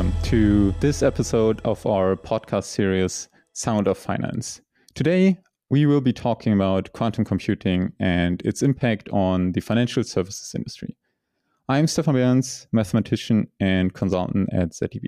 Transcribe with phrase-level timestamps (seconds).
[0.00, 4.62] welcome to this episode of our podcast series, Sound of Finance.
[4.94, 5.36] Today,
[5.68, 10.96] we will be talking about quantum computing and its impact on the financial services industry.
[11.68, 15.04] I'm Stefan Berens, mathematician and consultant at zeb.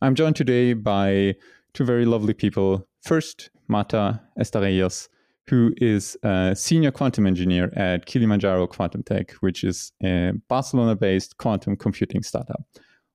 [0.00, 1.34] I'm joined today by
[1.72, 2.86] two very lovely people.
[3.02, 5.08] First, Marta Estarellas,
[5.48, 11.36] who is a senior quantum engineer at Qilimanjaro Quantum Tech, which is a Barcelona based
[11.36, 12.62] quantum computing startup.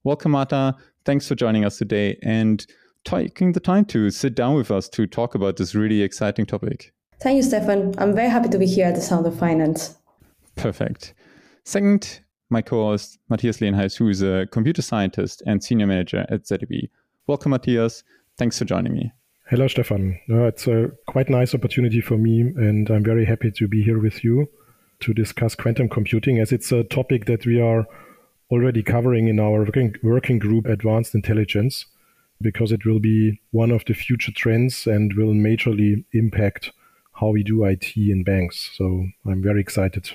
[0.03, 0.75] Welcome, Marta.
[1.03, 2.65] Thanks for joining us today and
[3.05, 6.93] taking the time to sit down with us to talk about this really exciting topic.
[7.19, 7.95] Thank you, Stefan.
[7.97, 9.97] I'm very happy to be here at the Sound of Finance.
[10.55, 11.13] Perfect.
[11.65, 16.71] Second, my co-host Matthias Lehneis, who is a computer scientist and senior manager at zeb.
[17.25, 18.03] Welcome, Matthias.
[18.37, 19.11] Thanks for joining me.
[19.49, 20.20] Hello, Stefan.
[20.29, 23.99] Uh, it's a quite nice opportunity for me, and I'm very happy to be here
[23.99, 24.47] with you
[24.99, 27.85] to discuss quantum computing, as it's a topic that we are
[28.52, 31.85] already covering in our working, working group Advanced Intelligence,
[32.41, 36.72] because it will be one of the future trends and will majorly impact
[37.13, 38.72] how we do IT in banks.
[38.74, 40.12] So I'm very excited.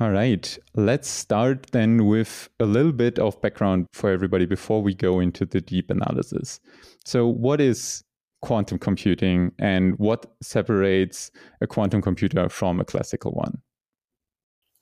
[0.00, 0.58] All right.
[0.74, 5.44] Let's start then with a little bit of background for everybody before we go into
[5.44, 6.58] the deep analysis.
[7.04, 8.02] So, what is
[8.42, 13.62] quantum computing and what separates a quantum computer from a classical one?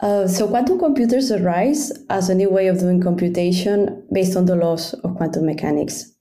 [0.03, 4.56] Uh, so, quantum computers arise as a new way of doing computation based on the
[4.56, 6.12] laws of quantum mechanics.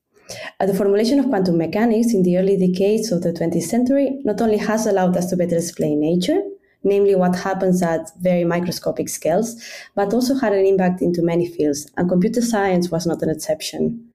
[0.60, 4.40] Uh, the formulation of quantum mechanics in the early decades of the 20th century not
[4.40, 6.40] only has allowed us to better explain nature,
[6.84, 9.60] namely what happens at very microscopic scales,
[9.96, 14.11] but also had an impact into many fields, and computer science was not an exception.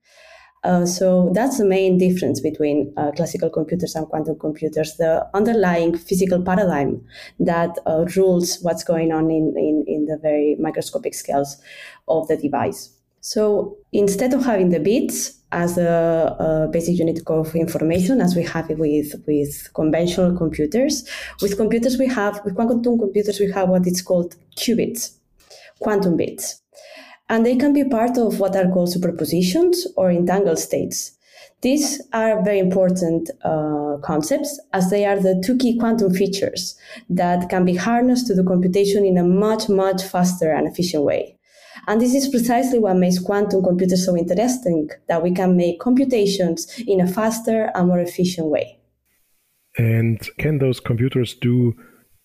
[0.67, 5.97] Uh, so that's the main difference between uh, classical computers and quantum computers, the underlying
[5.97, 7.01] physical paradigm
[7.39, 11.55] that uh, rules what's going on in, in, in the very microscopic scales
[12.09, 12.89] of the device.
[13.21, 18.43] So instead of having the bits as a, a, basic unit of information, as we
[18.43, 21.07] have it with, with conventional computers,
[21.41, 25.13] with computers we have, with quantum computers, we have what is called qubits,
[25.79, 26.61] quantum bits.
[27.29, 31.17] And they can be part of what are called superpositions or entangled states.
[31.61, 36.77] These are very important uh, concepts as they are the two key quantum features
[37.09, 41.37] that can be harnessed to the computation in a much, much faster and efficient way.
[41.87, 46.67] And this is precisely what makes quantum computers so interesting, that we can make computations
[46.85, 48.79] in a faster and more efficient way.
[49.77, 51.75] And can those computers do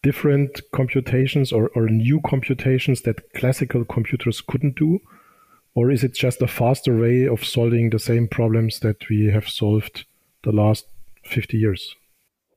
[0.02, 5.00] different computations or, or new computations that classical computers couldn't do?
[5.74, 9.48] Or is it just a faster way of solving the same problems that we have
[9.48, 10.04] solved
[10.42, 10.86] the last
[11.24, 11.94] 50 years?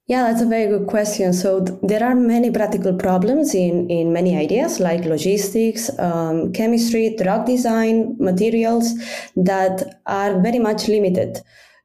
[0.08, 1.34] Yeah, that's a very good question.
[1.34, 7.16] So th- there are many practical problems in, in many ideas like logistics, um, chemistry,
[7.18, 8.94] drug design, materials
[9.36, 11.42] that are very much limited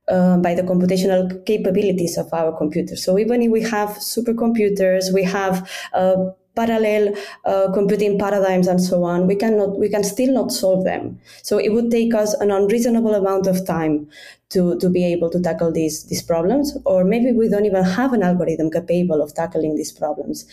[0.09, 3.05] uh, by the computational capabilities of our computers.
[3.05, 6.17] So even if we have supercomputers, we have uh,
[6.55, 11.19] parallel uh, computing paradigms and so on, we cannot we can still not solve them.
[11.43, 14.09] So it would take us an unreasonable amount of time
[14.51, 18.13] to, to be able to tackle these these problems, or maybe we don't even have
[18.13, 20.47] an algorithm capable of tackling these problems.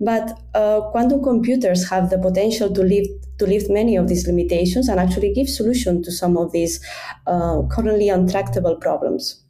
[0.00, 4.88] But uh, quantum computers have the potential to lift to lift many of these limitations
[4.88, 6.84] and actually give solution to some of these
[7.26, 9.42] uh, currently untractable problems.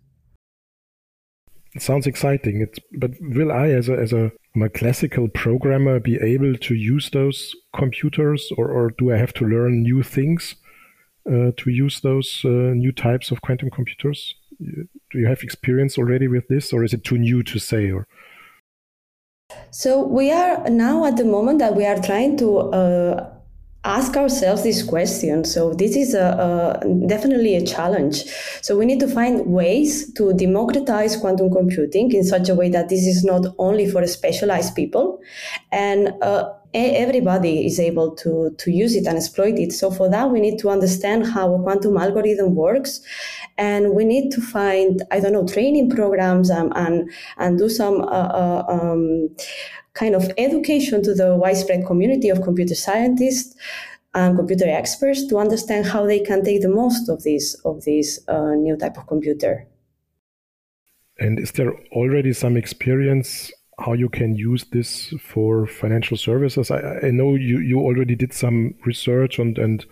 [1.74, 2.62] It sounds exciting.
[2.62, 4.32] It's, but will I, as a, as a,
[4.62, 9.44] a classical programmer, be able to use those computers, or, or do I have to
[9.44, 10.56] learn new things
[11.26, 14.34] uh, to use those uh, new types of quantum computers?
[14.60, 17.90] Do you have experience already with this, or is it too new to say?
[17.90, 18.06] Or
[19.70, 23.37] so we are now at the moment that we are trying to uh,
[23.88, 25.44] ask ourselves this question.
[25.44, 28.24] So this is a, a, definitely a challenge.
[28.60, 32.90] So we need to find ways to democratize quantum computing in such a way that
[32.90, 35.20] this is not only for specialized people,
[35.72, 39.72] and uh, everybody is able to to use it and exploit it.
[39.72, 43.00] So for that, we need to understand how a quantum algorithm works,
[43.56, 48.02] and we need to find I don't know training programs and and, and do some.
[48.02, 49.30] Uh, uh, um,
[49.98, 53.56] kind of education to the widespread community of computer scientists
[54.14, 58.20] and computer experts to understand how they can take the most of this of this
[58.28, 59.66] uh, new type of computer.
[61.18, 66.70] And is there already some experience how you can use this for financial services?
[66.70, 69.84] I, I know you, you already did some research and, and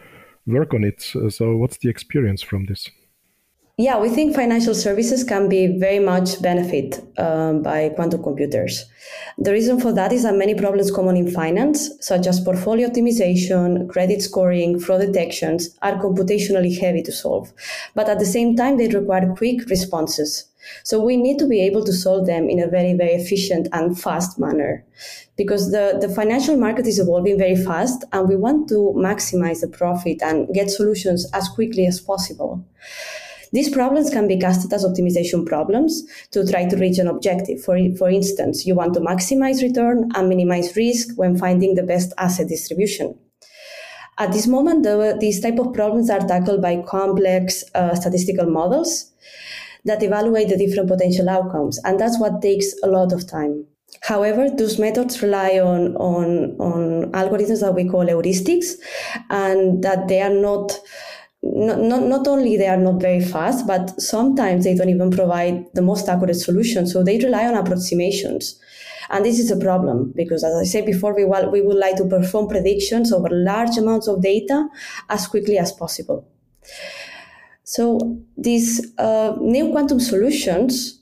[0.46, 1.02] work on it.
[1.02, 2.90] So what's the experience from this?
[3.78, 8.86] Yeah, we think financial services can be very much benefit um, by quantum computers.
[9.36, 13.86] The reason for that is that many problems common in finance, such as portfolio optimization,
[13.90, 17.52] credit scoring, fraud detections, are computationally heavy to solve.
[17.94, 20.46] But at the same time, they require quick responses.
[20.82, 24.00] So we need to be able to solve them in a very, very efficient and
[24.00, 24.86] fast manner
[25.36, 29.68] because the, the financial market is evolving very fast and we want to maximize the
[29.68, 32.64] profit and get solutions as quickly as possible.
[33.52, 36.02] These problems can be casted as optimization problems
[36.32, 37.62] to try to reach an objective.
[37.62, 42.12] For, for instance, you want to maximize return and minimize risk when finding the best
[42.18, 43.18] asset distribution.
[44.18, 49.12] At this moment, the, these type of problems are tackled by complex uh, statistical models
[49.84, 53.66] that evaluate the different potential outcomes, and that's what takes a lot of time.
[54.02, 58.72] However, those methods rely on, on, on algorithms that we call heuristics,
[59.30, 60.78] and that they are not
[61.42, 65.64] not, not, not only they are not very fast, but sometimes they don't even provide
[65.74, 66.86] the most accurate solution.
[66.86, 68.60] So they rely on approximations.
[69.08, 72.04] And this is a problem because, as I said before, we, we would like to
[72.04, 74.68] perform predictions over large amounts of data
[75.08, 76.26] as quickly as possible.
[77.62, 81.00] So these uh, new quantum solutions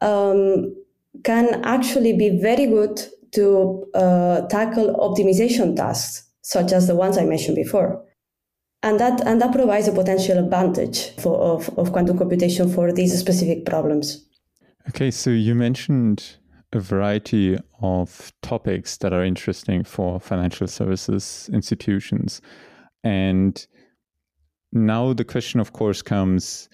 [0.00, 0.74] um,
[1.24, 7.24] can actually be very good to uh, tackle optimization tasks, such as the ones I
[7.24, 8.02] mentioned before
[8.82, 13.18] and that and that provides a potential advantage for of, of quantum computation for these
[13.18, 14.26] specific problems.
[14.88, 16.36] Okay so you mentioned
[16.72, 22.42] a variety of topics that are interesting for financial services institutions.
[23.02, 23.66] And
[24.72, 26.68] now the question of course comes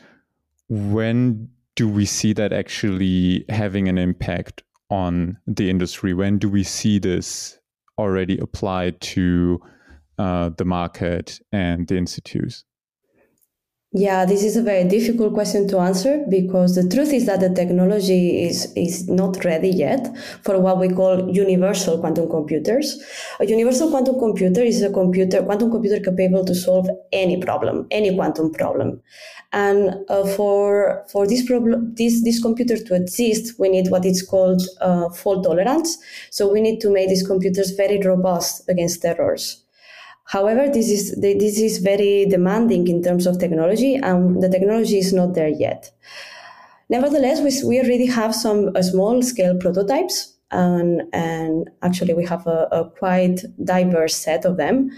[0.69, 6.15] when do we see that actually having an impact on the industry?
[6.15, 7.59] When do we see this
[7.99, 9.61] already applied to
[10.19, 12.65] uh, the market and the institutes?
[13.97, 17.51] Yeah, this is a very difficult question to answer because the truth is that the
[17.51, 20.09] technology is, is not ready yet
[20.43, 23.01] for what we call universal quantum computers.
[23.39, 28.13] A universal quantum computer is a computer, quantum computer capable to solve any problem, any
[28.13, 29.01] quantum problem.
[29.53, 34.23] And uh, for, for this problem, this, this computer to exist, we need what is
[34.23, 35.99] called uh, fault tolerance.
[36.31, 39.64] So we need to make these computers very robust against errors.
[40.25, 45.13] However, this is this is very demanding in terms of technology, and the technology is
[45.13, 45.91] not there yet.
[46.89, 52.47] Nevertheless, we, we already have some uh, small scale prototypes and, and actually we have
[52.47, 54.91] a, a, quite diverse set of them.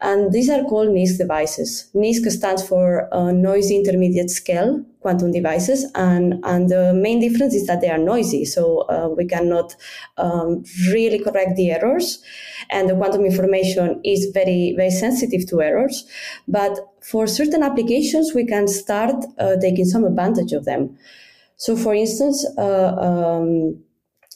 [0.00, 1.90] And these are called NISQ devices.
[1.94, 7.66] NISQ stands for uh, Noisy Intermediate Scale Quantum Devices, and, and the main difference is
[7.66, 9.74] that they are noisy, so uh, we cannot
[10.18, 10.62] um,
[10.92, 12.22] really correct the errors,
[12.68, 16.04] and the quantum information is very, very sensitive to errors.
[16.46, 20.98] But for certain applications, we can start uh, taking some advantage of them.
[21.56, 23.82] So, for instance, uh, um,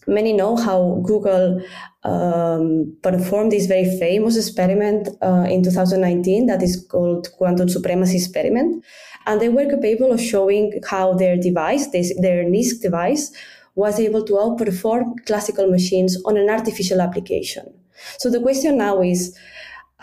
[0.06, 1.62] many know how Google
[2.03, 8.85] um, performed this very famous experiment uh, in 2019 that is called quantum supremacy experiment.
[9.27, 13.33] And they were capable of showing how their device, this, their NISQ device,
[13.75, 17.73] was able to outperform classical machines on an artificial application.
[18.19, 19.37] So the question now is,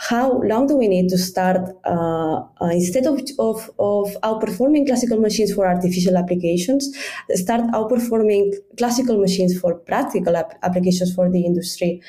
[0.10, 5.20] how long do we need to start uh, uh, instead of, of, of outperforming classical
[5.20, 6.90] machines for artificial applications
[7.36, 12.02] start outperforming classical machines for practical ap- applications for the industry.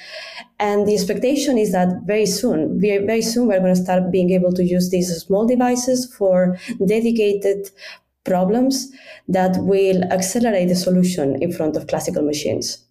[0.59, 4.31] And the expectation is that very soon very, very soon we're going to start being
[4.31, 6.57] able to use these small devices for
[6.87, 7.71] dedicated
[8.25, 8.91] problems
[9.29, 12.87] that will accelerate the solution in front of classical machines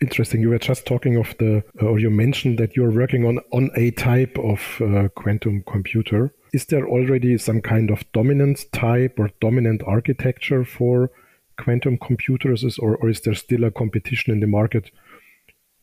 [0.00, 0.40] Interesting.
[0.40, 3.70] You were just talking of the, uh, or you mentioned that you're working on on
[3.76, 6.32] a type of uh, quantum computer.
[6.54, 11.10] Is there already some kind of dominant type or dominant architecture for
[11.58, 14.90] quantum computers, or, or is there still a competition in the market?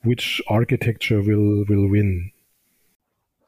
[0.02, 2.32] Which architecture will will win?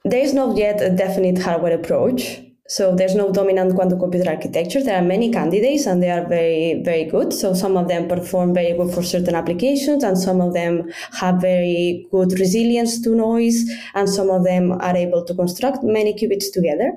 [0.05, 2.41] There is not yet a definite hardware approach.
[2.69, 4.83] So there's no dominant quantum computer architecture.
[4.83, 7.33] There are many candidates and they are very, very good.
[7.33, 11.41] So some of them perform very good for certain applications and some of them have
[11.41, 16.53] very good resilience to noise and some of them are able to construct many qubits
[16.53, 16.93] together.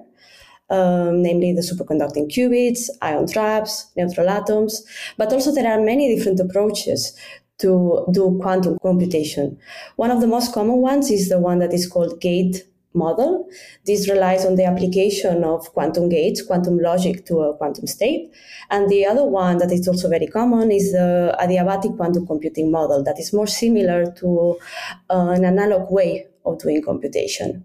[0.68, 4.82] Um, namely the superconducting qubits, ion traps, neutral atoms,
[5.18, 7.14] but also there are many different approaches
[7.58, 9.58] to do quantum computation.
[9.96, 12.64] One of the most common ones is the one that is called gate
[12.94, 13.48] model.
[13.84, 18.32] This relies on the application of quantum gates, quantum logic to a quantum state.
[18.70, 23.02] And the other one that is also very common is the adiabatic quantum computing model
[23.04, 24.58] that is more similar to
[25.10, 27.64] uh, an analog way of doing computation.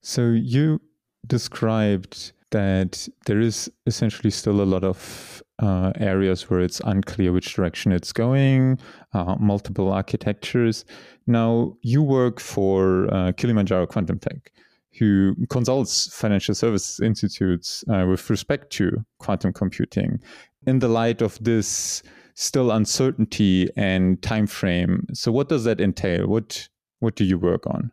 [0.00, 0.80] So you
[1.26, 7.54] described that there is essentially still a lot of uh, areas where it's unclear which
[7.54, 8.78] direction it's going,
[9.14, 10.84] uh, multiple architectures.
[11.26, 14.52] Now, you work for uh, Qilimanjaro Quantum Tech,
[14.98, 20.20] who consults financial services institutes uh, with respect to quantum computing.
[20.66, 22.02] In the light of this
[22.34, 26.26] still uncertainty and time frame, so what does that entail?
[26.26, 26.68] What
[27.00, 27.92] what do you work on?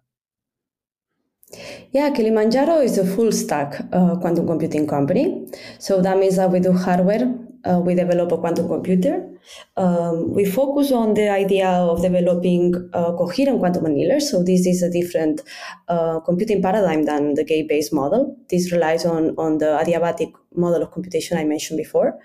[1.92, 5.48] Yeah, Qilimanjaro is a full stack uh, quantum computing company.
[5.80, 7.32] So that means that we do hardware,
[7.66, 9.30] uh, we develop a quantum computer.
[9.78, 14.30] Um, we focus on the idea of developing uh, coherent quantum annealers.
[14.32, 15.42] So this is a different
[15.88, 18.38] uh, computing paradigm than the gate-based model.
[18.50, 22.20] This relies on, on the adiabatic model of computation I mentioned before.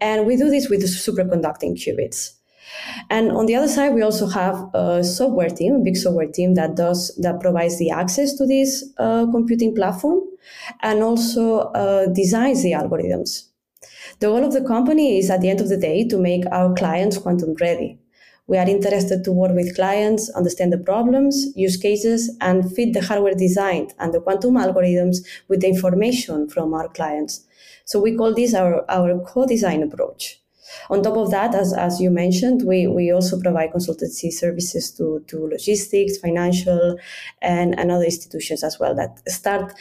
[0.00, 2.32] And we do this with superconducting qubits.
[3.10, 6.54] And on the other side, we also have a software team, a big software team
[6.54, 10.20] that does that provides the access to this uh, computing platform,
[10.82, 13.48] and also uh, designs the algorithms.
[14.18, 16.72] The goal of the company is, at the end of the day, to make our
[16.72, 17.98] clients quantum ready.
[18.46, 23.02] We are interested to work with clients, understand the problems, use cases, and fit the
[23.02, 25.18] hardware design and the quantum algorithms
[25.48, 27.44] with the information from our clients.
[27.84, 30.40] So we call this our, our co-design approach.
[30.88, 35.24] On top of that, as, as you mentioned, we, we also provide consultancy services to,
[35.28, 36.96] to logistics, financial,
[37.42, 39.74] and, and other institutions as well that start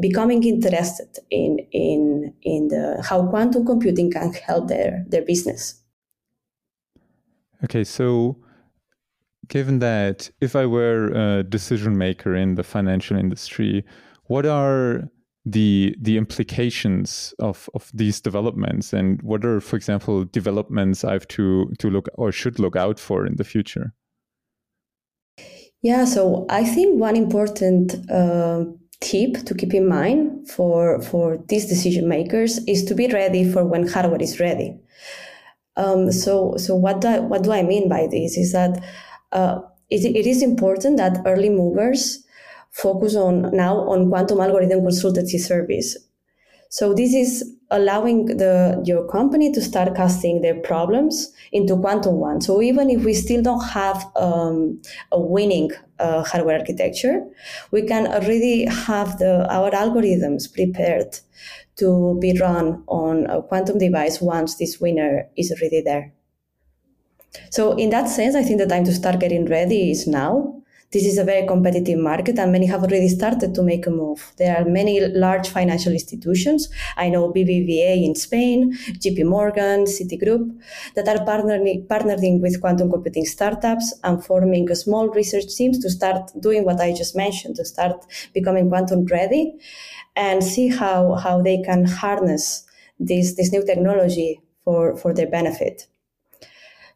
[0.00, 5.82] becoming interested in, in, in the, how quantum computing can help their, their business.
[7.64, 8.36] Okay, so
[9.48, 13.84] given that if I were a decision maker in the financial industry,
[14.24, 15.10] what are
[15.44, 21.26] the the implications of of these developments and what are for example developments i have
[21.26, 23.92] to to look or should look out for in the future
[25.82, 28.64] yeah so i think one important uh,
[29.02, 33.64] tip to keep in mind for for these decision makers is to be ready for
[33.64, 34.78] when hardware is ready
[35.76, 38.82] um, so so what do I, what do i mean by this is that
[39.32, 42.24] uh, it, it is important that early movers
[42.72, 45.96] focus on now on quantum algorithm consultancy service.
[46.70, 52.40] So this is allowing the your company to start casting their problems into quantum one.
[52.40, 57.24] So even if we still don't have um, a winning uh, hardware architecture,
[57.72, 61.18] we can already have the our algorithms prepared
[61.76, 66.12] to be run on a quantum device once this winner is already there.
[67.50, 70.61] So in that sense, I think the time to start getting ready is now
[70.92, 74.32] this is a very competitive market and many have already started to make a move.
[74.36, 76.68] There are many large financial institutions.
[76.96, 80.54] I know BBVA in Spain, JP Morgan, Citigroup
[80.94, 86.30] that are partnering, partnering with quantum computing startups and forming small research teams to start
[86.40, 89.54] doing what I just mentioned, to start becoming quantum ready
[90.14, 92.66] and see how, how they can harness
[93.00, 95.86] this, this new technology for, for their benefit.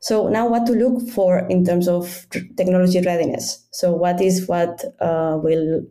[0.00, 2.26] So now what to look for in terms of
[2.56, 3.66] technology readiness.
[3.72, 5.82] So what is what uh, will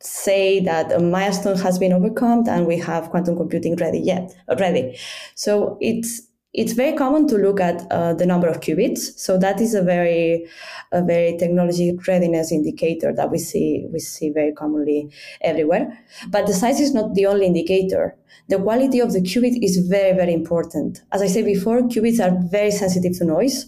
[0.00, 4.98] say that a milestone has been overcome and we have quantum computing ready yet already.
[5.34, 6.27] So it's
[6.60, 9.18] it's very common to look at uh, the number of qubits.
[9.18, 10.46] So that is a very,
[10.92, 15.10] a very technology readiness indicator that we see we see very commonly
[15.40, 15.86] everywhere.
[16.28, 18.16] But the size is not the only indicator
[18.48, 21.02] the quality of the qubit is very, very important.
[21.12, 23.66] As I said before, qubits are very sensitive to noise.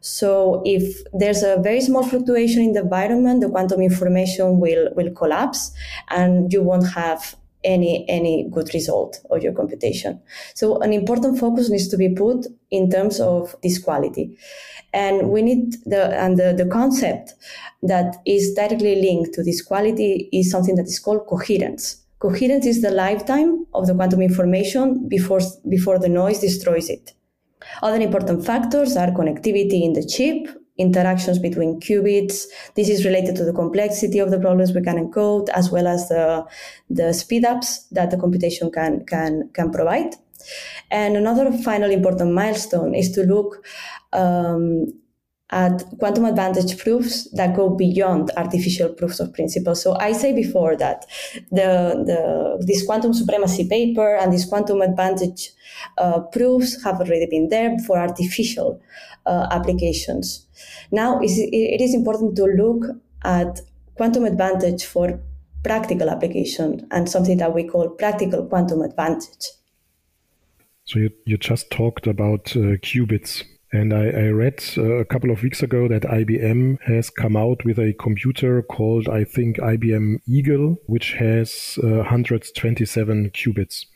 [0.00, 5.10] So if there's a very small fluctuation in the environment, the quantum information will, will
[5.10, 5.72] collapse
[6.08, 10.20] and you won't have any any good result of your computation.
[10.54, 14.36] So an important focus needs to be put in terms of this quality.
[14.92, 17.34] And we need the and the, the concept
[17.82, 22.02] that is directly linked to this quality is something that is called coherence.
[22.18, 27.14] Coherence is the lifetime of the quantum information before, before the noise destroys it.
[27.82, 30.48] Other important factors are connectivity in the chip,
[30.80, 32.44] interactions between qubits.
[32.74, 36.08] This is related to the complexity of the problems we can encode, as well as
[36.08, 36.46] the,
[36.88, 40.14] the speed ups that the computation can, can, can provide.
[40.90, 43.64] And another final important milestone is to look
[44.12, 44.86] um,
[45.50, 49.74] at quantum advantage proofs that go beyond artificial proofs of principle.
[49.74, 51.06] So I say before that
[51.50, 55.50] the, the this quantum supremacy paper and these quantum advantage
[55.98, 58.80] uh, proofs have already been there for artificial
[59.26, 60.46] uh, applications.
[60.92, 62.84] Now it is important to look
[63.24, 63.60] at
[63.96, 65.20] quantum advantage for
[65.62, 69.46] practical application and something that we call practical quantum advantage.
[70.84, 75.30] So you, you just talked about uh, qubits And I, I read uh, a couple
[75.30, 80.20] of weeks ago that IBM has come out with a computer called, I think, IBM
[80.26, 83.86] Eagle, which has uh, 127 qubits.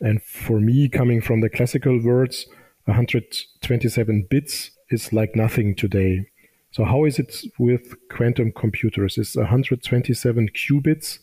[0.00, 2.46] And for me, coming from the classical words,
[2.86, 6.26] 127 bits is like nothing today.
[6.72, 9.16] So how is it with quantum computers?
[9.16, 11.20] Is 127 qubits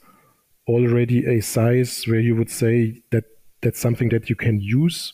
[0.65, 3.25] already a size where you would say that
[3.61, 5.13] that's something that you can use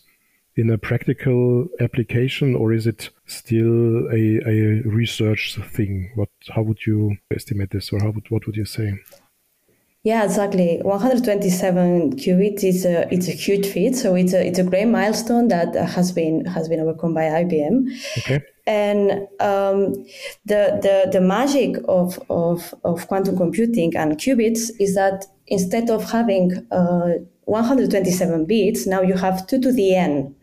[0.57, 6.11] in a practical application, or is it still a, a research thing?
[6.15, 8.99] What how would you estimate this, or how would what would you say?
[10.03, 10.79] Yeah, exactly.
[10.83, 13.95] 127 qubits is a it's a huge feat.
[13.95, 17.89] So it's a it's a great milestone that has been has been overcome by IBM.
[18.19, 18.41] Okay.
[18.65, 20.05] And um,
[20.45, 26.09] the, the the magic of, of of quantum computing and qubits is that instead of
[26.09, 27.13] having uh,
[27.45, 30.35] 127 bits, now you have two to the n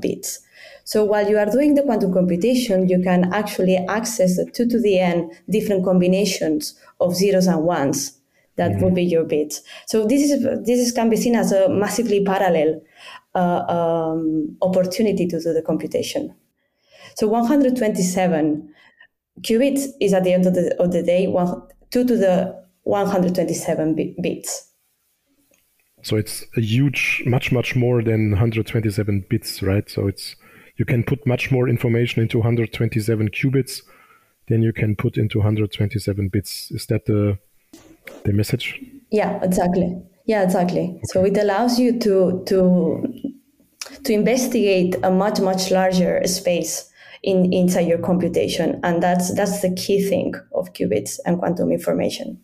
[0.00, 0.40] bits.
[0.84, 4.80] So while you are doing the quantum computation, you can actually access the 2 to
[4.80, 8.18] the n different combinations of zeros and ones
[8.54, 8.84] that mm-hmm.
[8.84, 9.62] would be your bits.
[9.86, 12.82] So this is this is, can be seen as a massively parallel
[13.34, 16.34] uh, um, opportunity to do the computation.
[17.16, 18.74] So 127
[19.40, 24.16] qubits is at the end of the, of the day one, 2 to the 127
[24.20, 24.65] bits.
[26.06, 29.90] So it's a huge, much, much more than 127 bits, right?
[29.90, 30.36] So it's
[30.76, 33.82] you can put much more information into 127 qubits
[34.46, 36.70] than you can put into 127 bits.
[36.70, 37.38] Is that the
[38.22, 38.80] the message?
[39.10, 40.00] Yeah, exactly.
[40.26, 40.82] Yeah, exactly.
[40.82, 41.00] Okay.
[41.06, 43.32] So it allows you to to
[44.04, 46.88] to investigate a much much larger space
[47.24, 52.40] in inside your computation, and that's that's the key thing of qubits and quantum information.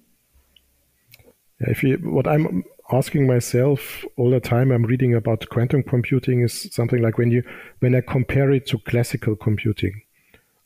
[1.60, 6.68] If you, what I'm asking myself all the time I'm reading about quantum computing is
[6.72, 7.42] something like when you
[7.80, 10.02] when I compare it to classical computing,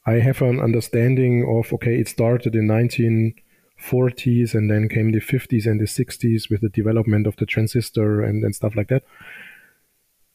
[0.05, 5.67] I have an understanding of okay, it started in 1940s and then came the 50s
[5.67, 9.05] and the 60s with the development of the transistor and, and stuff like that.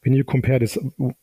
[0.02, 0.76] When you compare this,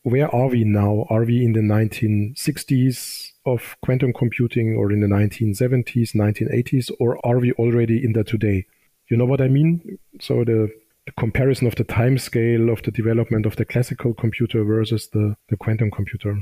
[0.04, 1.06] where are we now?
[1.10, 7.40] Are we in the 1960s of quantum computing or in the 1970s, 1980s, or are
[7.40, 8.68] we already in the today?
[9.10, 9.98] You know what I mean?
[10.22, 10.70] So the,
[11.06, 15.36] the comparison of the time scale of the development of the classical computer versus the,
[15.50, 16.40] the quantum computer.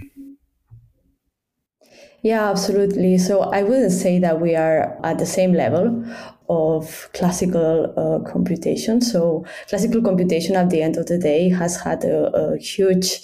[2.23, 3.17] Yeah, absolutely.
[3.17, 6.03] So I wouldn't say that we are at the same level
[6.49, 9.01] of classical uh, computation.
[9.01, 13.19] So classical computation at the end of the day has had a, a huge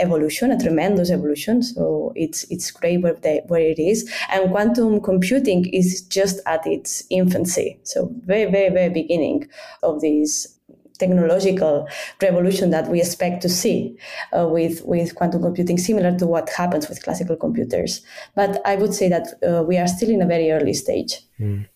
[0.00, 1.62] evolution, a tremendous evolution.
[1.62, 4.10] So it's it's great where, they, where it is.
[4.30, 7.78] And quantum computing is just at its infancy.
[7.82, 9.48] So very, very, very beginning
[9.82, 10.54] of this
[10.98, 11.88] technological
[12.20, 13.96] revolution that we expect to see
[14.36, 18.02] uh, with with quantum computing, similar to what happens with classical computers.
[18.34, 21.20] But I would say that uh, we are still in a very early stage.
[21.40, 21.66] Mm.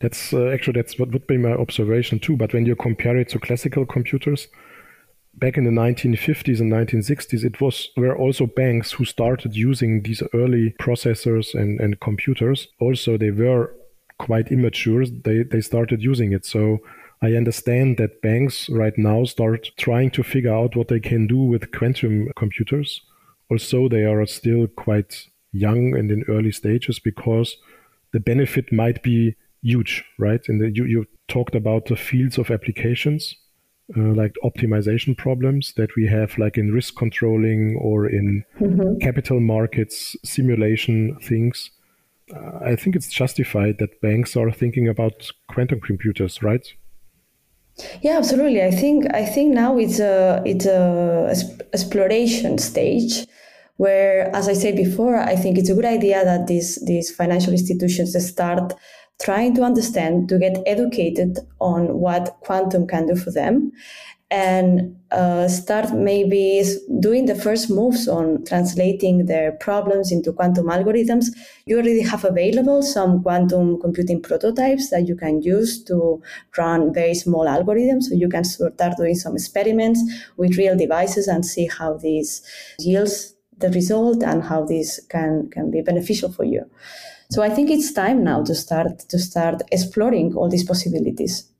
[0.00, 2.36] That's uh, actually that's what would be my observation too.
[2.36, 4.48] But when you compare it to classical computers,
[5.34, 10.22] back in the 1950s and 1960s, it was were also banks who started using these
[10.34, 12.68] early processors and, and computers.
[12.80, 13.74] Also, they were
[14.18, 15.06] quite immature.
[15.06, 16.44] They they started using it.
[16.44, 16.78] So
[17.22, 21.38] I understand that banks right now start trying to figure out what they can do
[21.38, 23.00] with quantum computers.
[23.50, 27.56] Also, they are still quite young and in early stages because
[28.12, 30.40] the benefit might be huge, right?
[30.48, 33.34] And you, you talked about the fields of applications,
[33.96, 38.98] uh, like optimization problems that we have, like in risk controlling or in mm-hmm.
[38.98, 41.70] capital markets simulation things.
[42.34, 46.66] Uh, I think it's justified that banks are thinking about quantum computers, right?
[48.00, 48.62] Yeah, absolutely.
[48.62, 51.34] I think I think now it's a it's a
[51.74, 53.26] exploration stage
[53.76, 57.52] where, as I said before, I think it's a good idea that these these financial
[57.52, 58.72] institutions start
[59.22, 63.72] trying to understand to get educated on what quantum can do for them
[64.30, 66.64] and uh, start maybe
[66.98, 71.26] doing the first moves on translating their problems into quantum algorithms.
[71.66, 76.20] You already have available some quantum computing prototypes that you can use to
[76.58, 78.04] run very small algorithms.
[78.04, 80.00] So you can start doing some experiments
[80.36, 82.42] with real devices and see how this
[82.80, 86.68] yields the result and how this can, can be beneficial for you.
[87.30, 91.50] So I think it's time now to start to start exploring all these possibilities.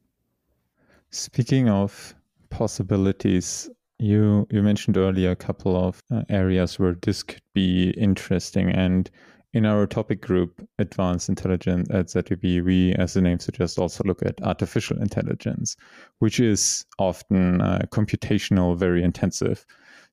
[1.11, 2.15] Speaking of
[2.51, 3.71] possibilities.
[3.99, 9.11] You you mentioned earlier a couple of uh, areas where this could be interesting, and
[9.53, 14.23] in our topic group, Advanced Intelligence at zeb, we, as the name suggests, also look
[14.23, 15.77] at artificial intelligence,
[16.19, 19.65] which is often uh, computational, very intensive.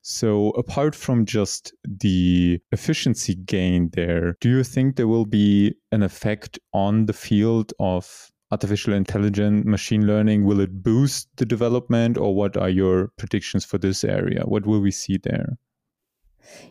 [0.05, 6.03] So, apart from just the efficiency gain there, do you think there will be an
[6.03, 10.43] effect on the field of artificial intelligence, machine learning?
[10.43, 14.43] Will it boost the development, or what are your predictions for this area?
[14.43, 15.57] What will we see there?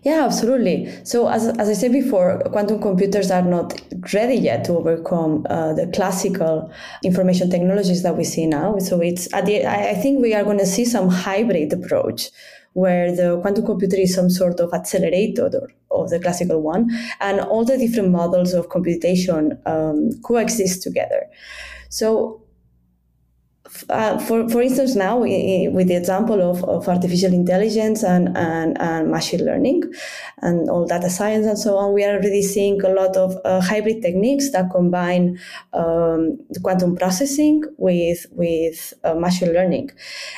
[0.03, 0.93] Yeah, absolutely.
[1.05, 3.81] So, as, as I said before, quantum computers are not
[4.13, 6.73] ready yet to overcome uh, the classical
[7.05, 8.79] information technologies that we see now.
[8.79, 12.31] So, it's at the, I think we are going to see some hybrid approach
[12.75, 15.51] where the quantum computer is some sort of accelerator
[15.91, 21.27] of the classical one, and all the different models of computation um, coexist together.
[21.91, 22.41] So
[23.89, 29.11] uh, for, for instance, now with the example of, of artificial intelligence and, and, and
[29.11, 29.83] machine learning
[30.39, 33.61] and all data science and so on, we are already seeing a lot of uh,
[33.61, 35.39] hybrid techniques that combine
[35.73, 39.91] um, quantum processing with, with uh, machine learning.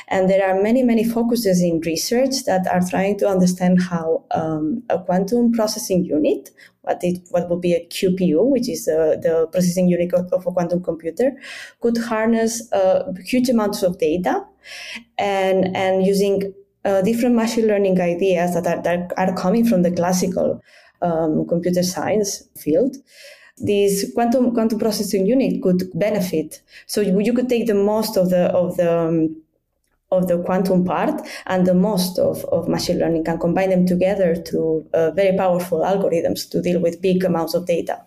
[0.07, 4.83] And there are many, many focuses in research that are trying to understand how um,
[4.89, 6.51] a quantum processing unit
[6.85, 10.51] what it what would be a QPU, which is uh, the processing unit of, a
[10.51, 11.31] quantum computer,
[11.81, 14.45] could harness uh, huge amounts of data,
[15.17, 16.53] and and using
[16.85, 20.61] uh, different machine learning ideas that are that are coming from the classical
[21.01, 22.97] um, computer science field
[23.57, 26.61] this quantum quantum processing unit could benefit.
[26.87, 29.41] So you, you could take the most of the of the um,
[30.17, 34.35] of the quantum part and the most of, of machine learning and combine them together
[34.35, 38.01] to uh, very powerful algorithms to deal with big amounts of data.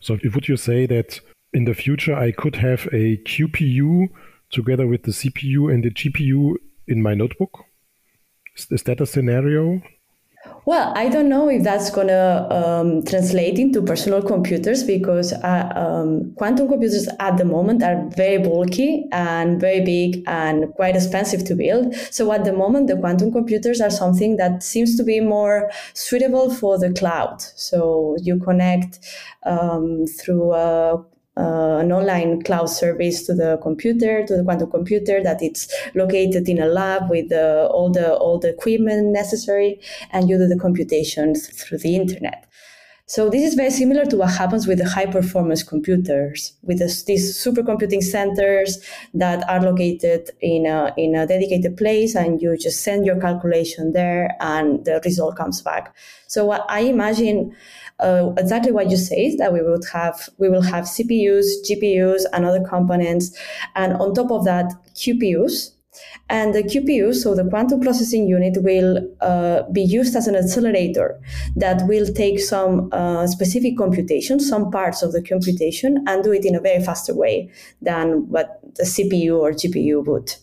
[0.00, 1.20] So, would you say that
[1.52, 4.08] in the future I could have a QPU
[4.50, 7.64] together with the CPU and the GPU in my notebook?
[8.56, 9.82] Is, is that a scenario?
[10.66, 15.70] Well, I don't know if that's going to um, translate into personal computers because uh,
[15.76, 21.44] um, quantum computers at the moment are very bulky and very big and quite expensive
[21.44, 21.94] to build.
[22.10, 26.48] So at the moment, the quantum computers are something that seems to be more suitable
[26.50, 27.42] for the cloud.
[27.42, 29.00] So you connect
[29.42, 31.04] um, through a
[31.36, 36.48] uh, an online cloud service to the computer, to the quantum computer, that it's located
[36.48, 39.80] in a lab with uh, all the all the equipment necessary,
[40.12, 42.46] and you do the computations through the internet.
[43.06, 47.04] So this is very similar to what happens with the high performance computers, with this,
[47.04, 52.82] these supercomputing centers that are located in a, in a dedicated place and you just
[52.82, 55.94] send your calculation there and the result comes back.
[56.28, 57.54] So what I imagine
[58.00, 62.22] uh, exactly what you say is that we would have we will have CPUs, GPUs,
[62.32, 63.36] and other components,
[63.74, 65.70] and on top of that, QPUs.
[66.28, 71.20] And the QPU, so the quantum processing unit, will uh, be used as an accelerator
[71.54, 76.44] that will take some uh, specific computation, some parts of the computation, and do it
[76.44, 77.48] in a very faster way
[77.80, 80.34] than what the CPU or GPU would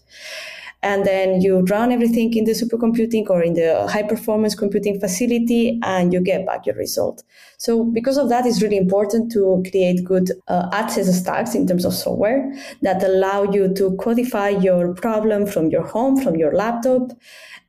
[0.84, 5.80] and then you run everything in the supercomputing or in the high performance computing facility
[5.84, 7.24] and you get back your result
[7.58, 11.86] so because of that it's really important to create good uh, access stacks in terms
[11.86, 17.12] of software that allow you to codify your problem from your home from your laptop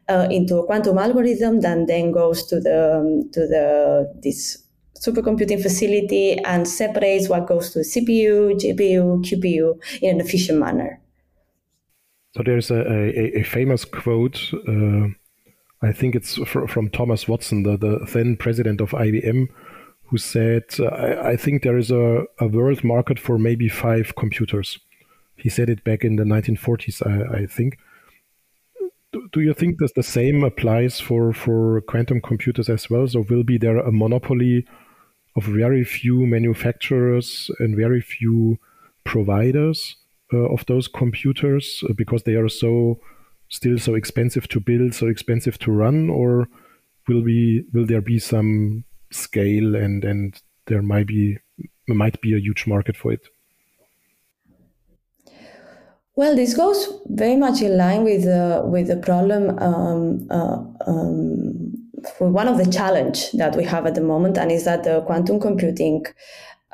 [0.09, 4.59] uh, into a quantum algorithm that then goes to the um, to the this
[5.03, 11.01] supercomputing facility and separates what goes to CPU, GPU, QPU in an efficient manner.
[12.35, 14.53] So there's a, a, a famous quote.
[14.67, 15.09] Uh,
[15.83, 19.49] I think it's fr- from Thomas Watson, the, the then president of IBM,
[20.05, 24.79] who said, I, I think there is a, a world market for maybe five computers.
[25.37, 27.79] He said it back in the 1940s, I, I think.
[29.13, 33.07] Do, do you think that the same applies for, for quantum computers as well?
[33.09, 34.67] So will be there a monopoly
[35.37, 38.59] of very few manufacturers and very few
[39.05, 39.97] providers?
[40.33, 42.99] Uh, of those computers uh, because they are so
[43.49, 46.49] still so expensive to build, so expensive to run, or
[47.07, 51.39] will we will there be some scale and and there might be
[51.87, 53.29] might be a huge market for it?
[56.15, 59.59] Well, this goes very much in line with the with the problem.
[59.59, 61.73] Um, uh, um,
[62.19, 65.39] one of the challenge that we have at the moment, and is that the quantum
[65.41, 66.05] computing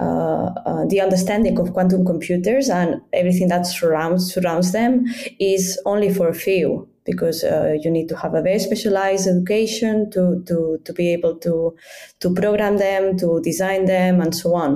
[0.01, 5.05] uh, uh, the understanding of quantum computers and everything that surrounds surrounds them
[5.41, 10.11] is only for a few because uh, you need to have a very specialized education
[10.11, 11.75] to, to, to be able to,
[12.21, 14.71] to program them, to design them, and so on.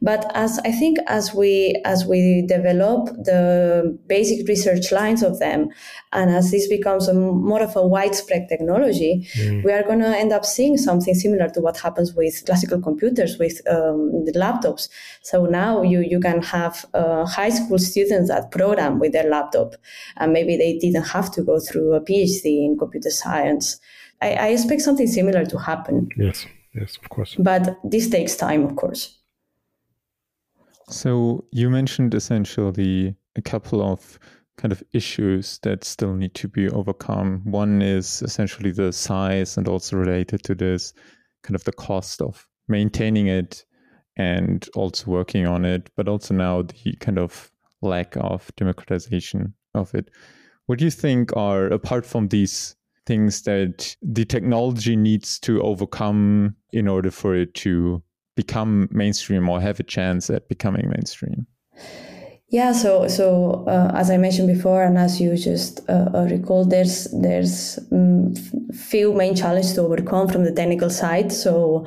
[0.00, 2.20] But as I think as we as we
[2.56, 5.68] develop the basic research lines of them,
[6.12, 9.64] and as this becomes a, more of a widespread technology, mm.
[9.64, 13.38] we are going to end up seeing something similar to what happens with classical computers,
[13.38, 14.88] with um, the laptops.
[15.22, 19.74] So now you you can have uh, high school students that program with their laptop,
[20.16, 23.80] and maybe they didn't have to go through a PhD in computer science
[24.22, 26.08] I, I expect something similar to happen.
[26.16, 27.36] Yes, yes, of course.
[27.38, 29.18] But this takes time, of course.
[30.88, 34.18] So you mentioned essentially a couple of
[34.56, 37.42] kind of issues that still need to be overcome.
[37.44, 40.94] One is essentially the size and also related to this
[41.42, 43.64] kind of the cost of maintaining it
[44.16, 47.50] and also working on it, but also now the kind of
[47.82, 50.08] lack of democratization of it.
[50.66, 52.76] What do you think are, apart from these
[53.06, 58.02] things that the technology needs to overcome in order for it to
[58.34, 61.46] become mainstream or have a chance at becoming mainstream?
[62.48, 67.08] Yeah, so so uh, as I mentioned before, and as you just uh, uh there's
[67.10, 68.36] there's um,
[68.72, 71.32] few main challenges to overcome from the technical side.
[71.32, 71.84] So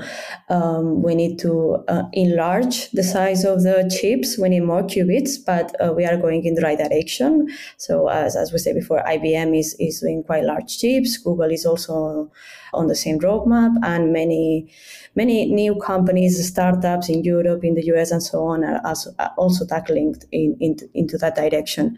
[0.49, 4.37] um, we need to uh, enlarge the size of the chips.
[4.37, 7.47] We need more qubits, but uh, we are going in the right direction.
[7.77, 11.17] So as as we said before, IBM is is doing quite large chips.
[11.17, 12.29] Google is also
[12.73, 14.69] on the same roadmap, and many
[15.15, 19.65] many new companies, startups in Europe, in the US, and so on are also, also
[19.65, 21.97] tackling in, in, into that direction.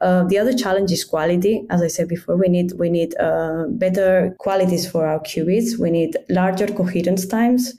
[0.00, 1.64] Uh, the other challenge is quality.
[1.70, 5.78] As I said before, we need we need uh, better qualities for our qubits.
[5.78, 7.74] We need larger coherence times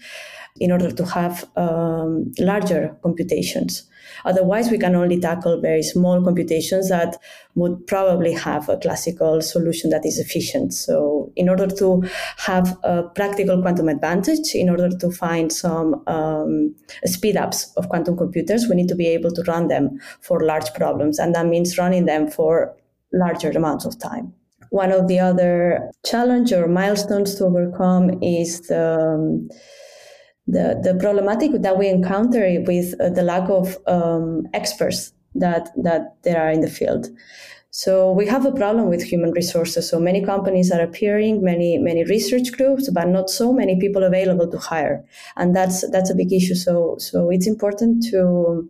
[0.60, 3.89] in order to have um, larger computations.
[4.26, 7.18] Otherwise, we can only tackle very small computations that
[7.56, 10.74] would probably have a classical solution that is efficient.
[10.74, 12.04] So, in order to
[12.38, 18.18] have a practical quantum advantage, in order to find some um, speed ups of quantum
[18.18, 21.18] computers, we need to be able to run them for large problems.
[21.18, 22.76] And that means running them for
[23.12, 24.34] larger amounts of time.
[24.70, 29.50] One of the other challenge or milestones to overcome is the um,
[30.47, 36.15] the, the problematic that we encounter with uh, the lack of um, experts that, that
[36.23, 37.08] there are in the field.
[37.75, 39.89] So we have a problem with human resources.
[39.89, 44.47] So many companies are appearing, many many research groups, but not so many people available
[44.51, 45.03] to hire,
[45.38, 46.53] and that's that's a big issue.
[46.53, 48.69] So so it's important to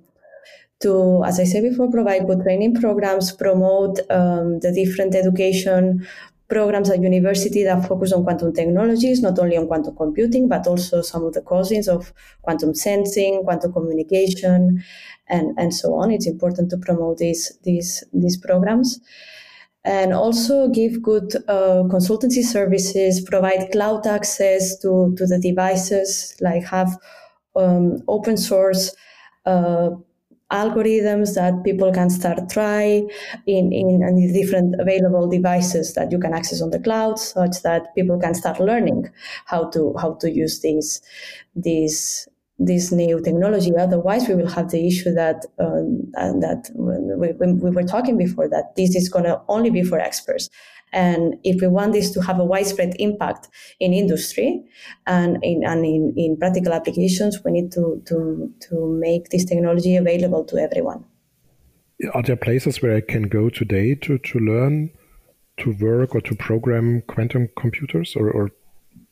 [0.83, 6.07] to, as I said before, provide good training programs, promote um, the different education
[6.49, 11.01] programs at university that focus on quantum technologies, not only on quantum computing, but also
[11.01, 14.84] some of the causes of quantum sensing, quantum communication,
[15.27, 16.12] and, and so on.
[16.12, 18.99] It's important to promote these, these, these programs.
[19.86, 26.63] And also give good uh, consultancy services, provide cloud access to, to the devices, like
[26.63, 26.97] have
[27.56, 28.95] um, open source
[29.45, 29.89] uh,
[30.53, 33.01] algorithms that people can start try
[33.47, 37.93] in, in, in different available devices that you can access on the cloud such that
[37.95, 39.09] people can start learning
[39.45, 41.01] how to how to use these
[41.55, 42.27] these
[42.59, 43.75] this new technology.
[43.75, 48.75] Otherwise, we will have the issue that um, that we, we, were talking before that
[48.75, 50.49] this is going to only be for experts.
[50.93, 54.63] And if we want this to have a widespread impact in industry
[55.08, 59.95] and in, and in, in practical applications, we need to, to, to make this technology
[59.95, 61.03] available to everyone.
[62.13, 64.91] Are there places where I can go today to, to learn
[65.58, 68.15] to work or to program quantum computers?
[68.15, 68.51] Or, or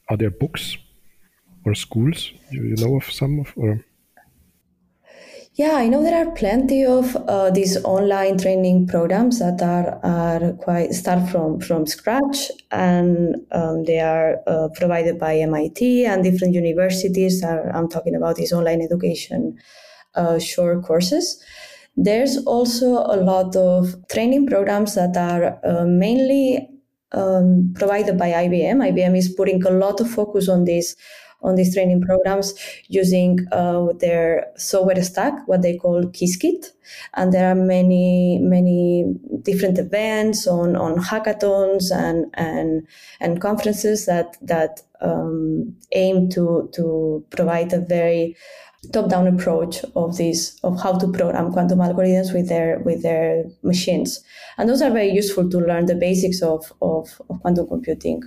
[0.10, 0.78] are there books
[1.66, 2.32] or schools?
[2.52, 3.84] Do you know of some of or?
[5.54, 10.54] Yeah, I know there are plenty of uh, these online training programs that are, are
[10.54, 16.54] quite start from from scratch, and um, they are uh, provided by MIT and different
[16.54, 17.44] universities.
[17.44, 19.58] Are, I'm talking about these online education
[20.16, 21.44] uh, short courses.
[21.98, 26.70] There's also a lot of training programs that are uh, mainly
[27.12, 28.78] um, provided by IBM.
[28.90, 30.96] IBM is putting a lot of focus on this
[31.42, 32.54] on these training programs
[32.88, 36.72] using uh, their software stack, what they call Qiskit.
[37.14, 42.88] And there are many, many different events on, on hackathons and, and,
[43.20, 48.36] and conferences that, that um, aim to, to provide a very
[48.92, 54.24] top-down approach of this of how to program quantum algorithms with their with their machines.
[54.58, 58.24] And those are very useful to learn the basics of of, of quantum computing.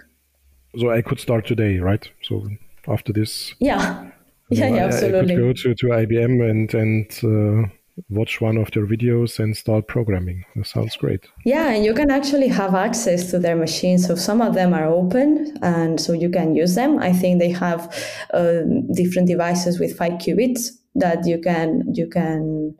[0.79, 2.09] So i could start today right?
[2.22, 2.46] So
[2.88, 3.55] after this.
[3.59, 4.11] Yeah,
[4.51, 5.35] yeah, yeah, absolutely.
[5.35, 7.68] I could go to, to IBM and and uh,
[8.09, 10.44] watch one of their videos and start programming.
[10.57, 11.27] That sounds great.
[11.44, 14.07] Yeah, and you can actually have access to their machines.
[14.07, 16.99] So some of them are open, and so you can use them.
[16.99, 17.94] I think they have
[18.33, 18.62] uh,
[18.94, 22.75] different devices with five qubits that you can you can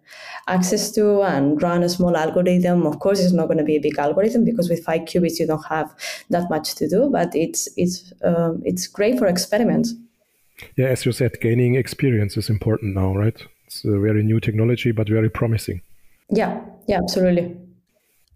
[0.46, 2.87] access to and run a small algorithm.
[2.87, 5.46] Of course, it's not going to be a big algorithm because with five qubits you
[5.46, 5.94] don't have
[6.31, 7.09] that much to do.
[7.11, 9.94] But it's it's um, it's great for experiments.
[10.77, 13.37] Yeah, as you said, gaining experience is important now, right?
[13.66, 15.83] It's a very new technology, but very promising.
[16.31, 17.57] Yeah, yeah, absolutely.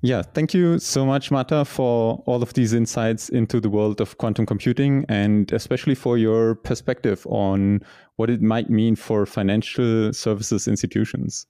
[0.00, 4.16] Yeah, thank you so much, Marta, for all of these insights into the world of
[4.18, 7.80] quantum computing and especially for your perspective on
[8.16, 11.46] what it might mean for financial services institutions.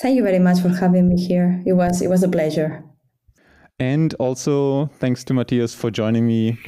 [0.00, 1.62] Thank you very much for having me here.
[1.64, 2.82] It was it was a pleasure.
[3.78, 6.58] And also thanks to Matthias for joining me.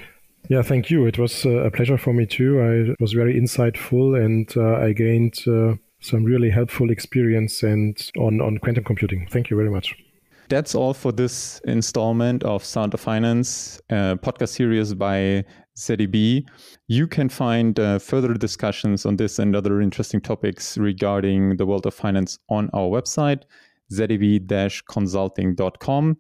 [0.48, 1.06] Yeah, thank you.
[1.06, 2.60] It was uh, a pleasure for me too.
[2.60, 8.40] I was very insightful and uh, I gained uh, some really helpful experience and on
[8.40, 9.26] on quantum computing.
[9.30, 9.96] Thank you very much.
[10.48, 15.44] That's all for this installment of Sound of Finance, podcast series by
[15.78, 16.14] zeb.
[16.87, 21.87] You can find uh, further discussions on this and other interesting topics regarding the world
[21.87, 23.44] of finance on our website,
[23.92, 26.16] zeb-consulting.com.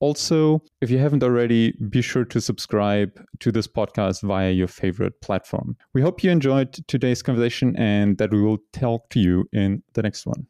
[0.00, 3.10] Also, if you haven't already, be sure to subscribe
[3.40, 5.76] to this podcast via your favorite platform.
[5.92, 10.02] We hope you enjoyed today's conversation and that we will talk to you in the
[10.02, 10.46] next one.